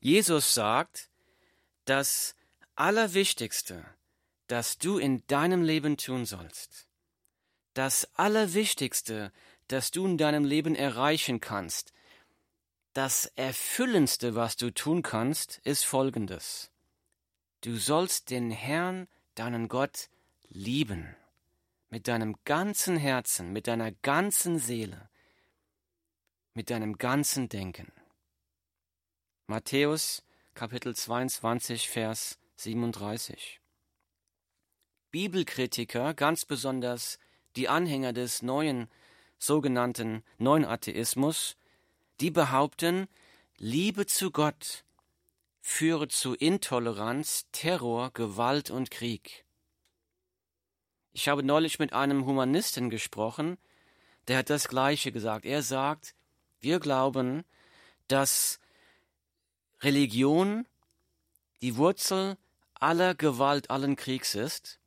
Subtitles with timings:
[0.00, 1.10] Jesus sagt,
[1.84, 2.34] das
[2.74, 3.84] Allerwichtigste,
[4.46, 6.88] das du in deinem Leben tun sollst,
[7.74, 9.30] das Allerwichtigste,
[9.68, 11.92] das du in deinem Leben erreichen kannst,
[12.94, 16.70] das Erfüllendste, was du tun kannst, ist Folgendes.
[17.60, 20.08] Du sollst den Herrn, deinen Gott,
[20.48, 21.14] lieben,
[21.90, 25.10] mit deinem ganzen Herzen, mit deiner ganzen Seele,
[26.54, 27.92] mit deinem ganzen Denken.
[29.50, 30.22] Matthäus
[30.54, 33.60] Kapitel 22, Vers 37.
[35.10, 37.18] Bibelkritiker, ganz besonders
[37.56, 38.88] die Anhänger des neuen
[39.38, 41.56] sogenannten neuen Atheismus,
[42.20, 43.08] die behaupten,
[43.56, 44.84] Liebe zu Gott
[45.60, 49.44] führe zu Intoleranz, Terror, Gewalt und Krieg.
[51.12, 53.58] Ich habe neulich mit einem Humanisten gesprochen,
[54.28, 55.44] der hat das Gleiche gesagt.
[55.44, 56.14] Er sagt,
[56.60, 57.42] wir glauben,
[58.06, 58.60] dass
[59.82, 60.66] Religion
[61.62, 62.36] die Wurzel
[62.74, 64.80] aller Gewalt, allen Kriegs ist.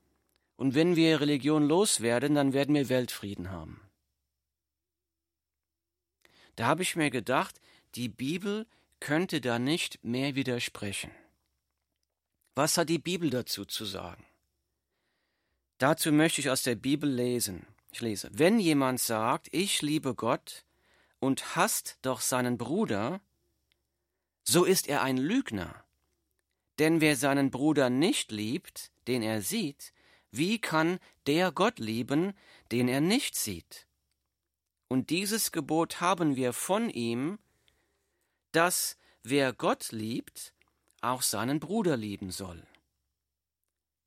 [0.55, 3.81] Und wenn wir Religion loswerden, dann werden wir Weltfrieden haben.
[6.55, 7.59] Da habe ich mir gedacht,
[7.95, 8.67] die Bibel
[8.99, 11.11] könnte da nicht mehr widersprechen.
[12.55, 14.23] Was hat die Bibel dazu zu sagen?
[15.79, 17.65] Dazu möchte ich aus der Bibel lesen.
[17.91, 20.65] Ich lese, wenn jemand sagt, ich liebe Gott
[21.19, 23.21] und hasst doch seinen Bruder,
[24.43, 25.83] so ist er ein Lügner.
[26.79, 29.93] Denn wer seinen Bruder nicht liebt, den er sieht,
[30.31, 32.33] wie kann der Gott lieben,
[32.71, 33.87] den er nicht sieht?
[34.87, 37.39] Und dieses Gebot haben wir von ihm,
[38.51, 40.53] dass wer Gott liebt,
[41.01, 42.65] auch seinen Bruder lieben soll.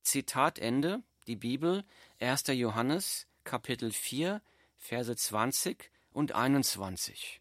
[0.02, 1.84] Zitat Ende, die Bibel,
[2.20, 2.44] 1.
[2.48, 4.40] Johannes, Kapitel 4,
[4.76, 7.40] Verse 20 und 21.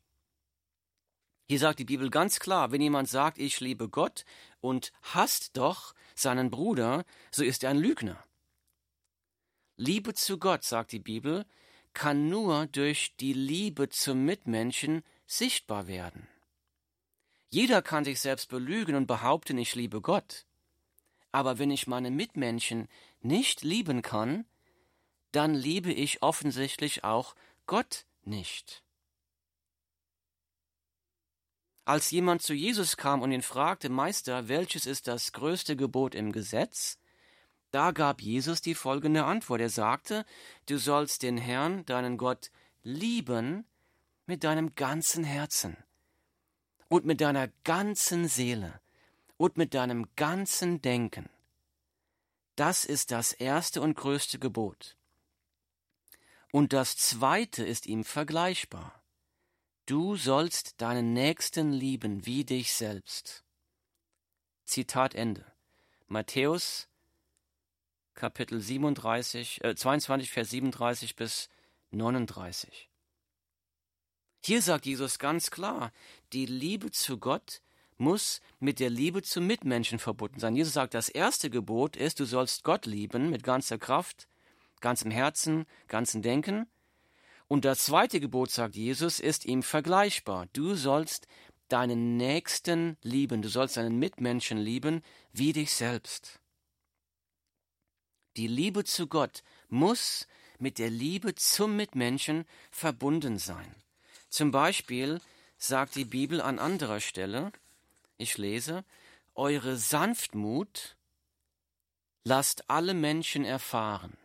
[1.48, 4.26] Hier sagt die Bibel ganz klar, wenn jemand sagt, ich liebe Gott
[4.62, 8.24] und hasst doch seinen Bruder, so ist er ein Lügner.
[9.78, 11.46] Liebe zu Gott, sagt die Bibel,
[11.94, 16.28] kann nur durch die Liebe zum Mitmenschen sichtbar werden.
[17.50, 20.46] Jeder kann sich selbst belügen und behaupten, ich liebe Gott.
[21.32, 22.88] Aber wenn ich meine Mitmenschen
[23.22, 24.46] nicht lieben kann,
[25.32, 27.36] dann liebe ich offensichtlich auch
[27.66, 28.85] Gott nicht.
[31.86, 36.32] Als jemand zu Jesus kam und ihn fragte, Meister, welches ist das größte Gebot im
[36.32, 36.98] Gesetz?
[37.70, 39.62] Da gab Jesus die folgende Antwort.
[39.62, 40.26] Er sagte,
[40.66, 42.50] du sollst den Herrn, deinen Gott,
[42.82, 43.66] lieben
[44.26, 45.78] mit deinem ganzen Herzen
[46.88, 48.82] und mit deiner ganzen Seele
[49.38, 51.30] und mit deinem ganzen Denken.
[52.56, 54.96] Das ist das erste und größte Gebot.
[56.52, 58.95] Und das zweite ist ihm vergleichbar.
[59.86, 63.44] Du sollst deinen Nächsten lieben wie dich selbst.
[64.64, 65.46] Zitat Ende.
[66.08, 66.88] Matthäus
[68.16, 71.50] Kapitel 37, äh, 22, Vers 37 bis
[71.92, 72.90] 39.
[74.44, 75.92] Hier sagt Jesus ganz klar,
[76.34, 77.62] die Liebe zu Gott
[77.98, 80.56] muss mit der Liebe zum Mitmenschen verbunden sein.
[80.56, 84.28] Jesus sagt, das erste Gebot ist, du sollst Gott lieben mit ganzer Kraft,
[84.82, 86.68] ganzem Herzen, ganzem Denken.
[87.48, 90.48] Und das zweite Gebot, sagt Jesus, ist ihm vergleichbar.
[90.54, 91.28] Du sollst
[91.68, 96.40] deinen Nächsten lieben, du sollst deinen Mitmenschen lieben wie dich selbst.
[98.38, 100.28] Die Liebe zu Gott muss
[100.60, 103.76] mit der Liebe zum Mitmenschen verbunden sein.
[104.30, 105.22] Zum Beispiel
[105.58, 107.52] sagt die Bibel an anderer Stelle,
[108.18, 108.84] ich lese,
[109.34, 110.96] Eure Sanftmut
[112.24, 114.18] lasst alle Menschen erfahren.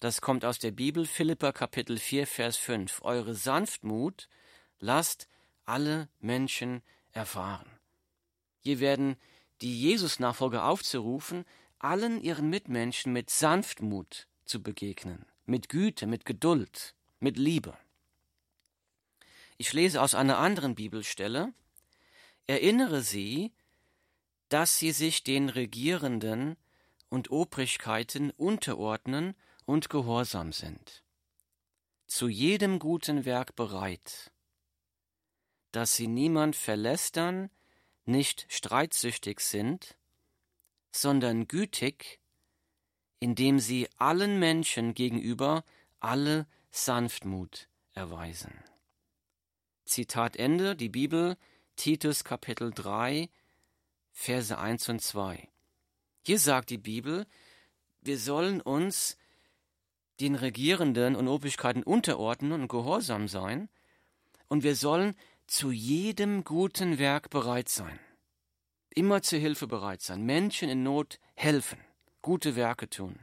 [0.00, 3.02] Das kommt aus der Bibel, Philippa Kapitel 4, Vers 5.
[3.02, 4.30] Eure Sanftmut
[4.78, 5.28] lasst
[5.66, 7.68] alle Menschen erfahren.
[8.60, 9.16] Hier werden
[9.60, 11.44] die Jesus-Nachfolger aufzurufen,
[11.78, 17.76] allen ihren Mitmenschen mit Sanftmut zu begegnen, mit Güte, mit Geduld, mit Liebe.
[19.58, 21.52] Ich lese aus einer anderen Bibelstelle,
[22.46, 23.52] erinnere sie,
[24.48, 26.56] dass sie sich den Regierenden
[27.10, 29.34] und Obrigkeiten unterordnen
[29.70, 31.04] und gehorsam sind,
[32.08, 34.32] zu jedem guten Werk bereit,
[35.70, 37.50] dass sie niemand verlästern,
[38.04, 39.96] nicht streitsüchtig sind,
[40.90, 42.18] sondern gütig,
[43.20, 45.62] indem sie allen Menschen gegenüber
[46.00, 48.64] alle Sanftmut erweisen.
[49.84, 51.36] Zitat Ende, die Bibel,
[51.76, 53.30] Titus Kapitel 3,
[54.10, 55.48] Verse 1 und 2.
[56.22, 57.24] Hier sagt die Bibel,
[58.00, 59.16] wir sollen uns
[60.20, 63.68] den Regierenden und Obrigkeiten unterordnen und gehorsam sein,
[64.48, 65.14] und wir sollen
[65.46, 67.98] zu jedem guten Werk bereit sein.
[68.90, 70.22] Immer zur Hilfe bereit sein.
[70.22, 71.78] Menschen in Not helfen.
[72.22, 73.20] Gute Werke tun.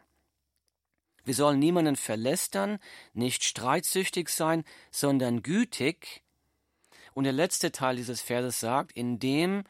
[1.26, 2.80] Wir sollen niemanden verlästern,
[3.14, 6.24] nicht streitsüchtig sein, sondern gütig.
[7.14, 9.64] Und der letzte Teil dieses Verses sagt, indem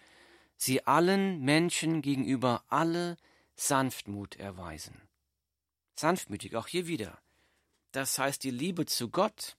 [0.56, 3.18] sie allen Menschen gegenüber alle
[3.56, 5.07] Sanftmut erweisen.
[5.98, 7.20] Sanftmütig, auch hier wieder.
[7.92, 9.58] Das heißt, die Liebe zu Gott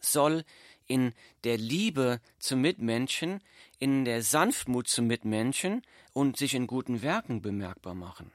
[0.00, 0.44] soll
[0.86, 1.14] in
[1.44, 3.42] der Liebe zum Mitmenschen,
[3.78, 5.82] in der Sanftmut zum Mitmenschen
[6.12, 8.30] und sich in guten Werken bemerkbar machen.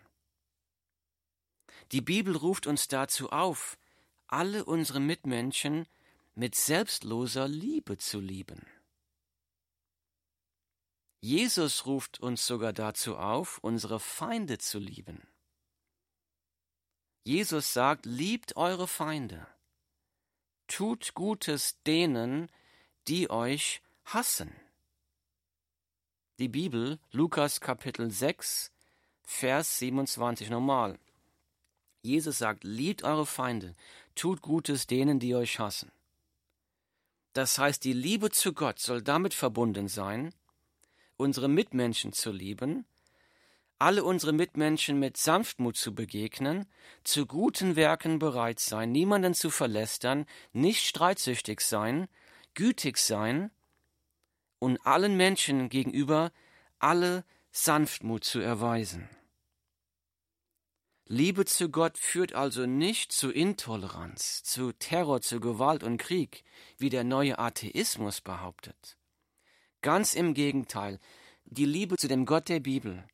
[1.91, 3.77] Die Bibel ruft uns dazu auf,
[4.27, 5.87] alle unsere Mitmenschen
[6.35, 8.65] mit selbstloser Liebe zu lieben.
[11.21, 15.27] Jesus ruft uns sogar dazu auf, unsere Feinde zu lieben.
[17.29, 19.45] Jesus sagt, liebt eure Feinde
[20.65, 22.49] tut Gutes denen,
[23.07, 24.51] die euch hassen.
[26.39, 28.71] Die Bibel, Lukas Kapitel 6,
[29.21, 30.97] Vers 27 normal.
[32.01, 33.75] Jesus sagt, liebt eure Feinde,
[34.15, 35.91] tut Gutes denen, die euch hassen.
[37.33, 40.33] Das heißt, die Liebe zu Gott soll damit verbunden sein,
[41.15, 42.85] unsere Mitmenschen zu lieben,
[43.79, 46.65] alle unsere Mitmenschen mit Sanftmut zu begegnen,
[47.03, 52.07] zu guten Werken bereit sein, niemanden zu verlästern, nicht streitsüchtig sein,
[52.53, 53.51] gütig sein
[54.59, 56.31] und allen Menschen gegenüber
[56.77, 59.09] alle Sanftmut zu erweisen.
[61.05, 66.43] Liebe zu Gott führt also nicht zu Intoleranz, zu Terror, zu Gewalt und Krieg,
[66.77, 68.97] wie der neue Atheismus behauptet.
[69.81, 70.99] Ganz im Gegenteil,
[71.45, 73.07] die Liebe zu dem Gott der Bibel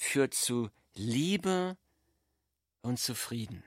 [0.00, 1.76] führt zu Liebe
[2.80, 3.62] und zu Frieden.